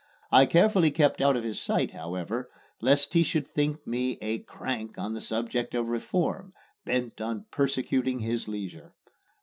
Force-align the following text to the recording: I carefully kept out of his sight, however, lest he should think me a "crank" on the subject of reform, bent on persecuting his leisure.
I 0.31 0.47
carefully 0.47 0.89
kept 0.89 1.21
out 1.21 1.37
of 1.37 1.43
his 1.43 1.61
sight, 1.61 1.91
however, 1.91 2.49
lest 2.81 3.13
he 3.13 3.21
should 3.21 3.47
think 3.47 3.85
me 3.85 4.17
a 4.19 4.39
"crank" 4.39 4.97
on 4.97 5.13
the 5.13 5.21
subject 5.21 5.75
of 5.75 5.89
reform, 5.89 6.53
bent 6.85 7.21
on 7.21 7.45
persecuting 7.51 8.17
his 8.17 8.47
leisure. 8.47 8.95